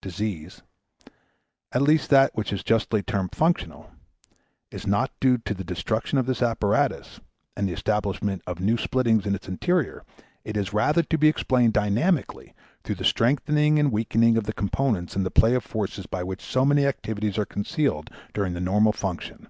Disease 0.00 0.62
at 1.72 1.82
least 1.82 2.10
that 2.10 2.30
which 2.36 2.52
is 2.52 2.62
justly 2.62 3.02
termed 3.02 3.34
functional 3.34 3.90
is 4.70 4.86
not 4.86 5.10
due 5.18 5.36
to 5.38 5.52
the 5.52 5.64
destruction 5.64 6.16
of 6.16 6.26
this 6.26 6.42
apparatus, 6.42 7.18
and 7.56 7.68
the 7.68 7.72
establishment 7.72 8.40
of 8.46 8.60
new 8.60 8.76
splittings 8.76 9.26
in 9.26 9.34
its 9.34 9.48
interior; 9.48 10.04
it 10.44 10.56
is 10.56 10.72
rather 10.72 11.02
to 11.02 11.18
be 11.18 11.26
explained 11.26 11.72
dynamically 11.72 12.54
through 12.84 12.94
the 12.94 13.04
strengthening 13.04 13.80
and 13.80 13.90
weakening 13.90 14.36
of 14.36 14.44
the 14.44 14.52
components 14.52 15.16
in 15.16 15.24
the 15.24 15.28
play 15.32 15.56
of 15.56 15.64
forces 15.64 16.06
by 16.06 16.22
which 16.22 16.40
so 16.40 16.64
many 16.64 16.86
activities 16.86 17.36
are 17.36 17.44
concealed 17.44 18.10
during 18.32 18.52
the 18.52 18.60
normal 18.60 18.92
function. 18.92 19.48